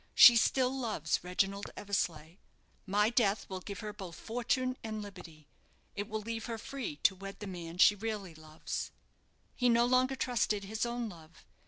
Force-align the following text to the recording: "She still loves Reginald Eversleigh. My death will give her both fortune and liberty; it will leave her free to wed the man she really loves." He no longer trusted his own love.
"She 0.15 0.35
still 0.35 0.75
loves 0.75 1.19
Reginald 1.23 1.69
Eversleigh. 1.77 2.37
My 2.87 3.11
death 3.11 3.47
will 3.47 3.59
give 3.59 3.81
her 3.81 3.93
both 3.93 4.15
fortune 4.15 4.75
and 4.83 4.99
liberty; 4.99 5.47
it 5.95 6.09
will 6.09 6.21
leave 6.21 6.45
her 6.45 6.57
free 6.57 6.95
to 7.03 7.13
wed 7.13 7.39
the 7.39 7.45
man 7.45 7.77
she 7.77 7.93
really 7.93 8.33
loves." 8.33 8.89
He 9.55 9.69
no 9.69 9.85
longer 9.85 10.15
trusted 10.15 10.63
his 10.63 10.87
own 10.87 11.07
love. 11.07 11.45